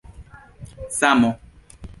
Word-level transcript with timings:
samo 0.99 1.29